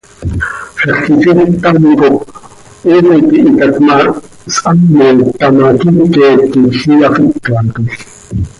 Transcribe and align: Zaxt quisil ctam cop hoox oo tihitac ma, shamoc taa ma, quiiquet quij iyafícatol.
Zaxt 0.87 1.01
quisil 1.19 1.39
ctam 1.55 1.77
cop 1.83 1.99
hoox 2.01 2.27
oo 3.11 3.15
tihitac 3.29 3.75
ma, 3.87 3.97
shamoc 4.55 5.19
taa 5.39 5.51
ma, 5.57 5.65
quiiquet 5.79 6.39
quij 6.57 6.77
iyafícatol. 6.93 7.85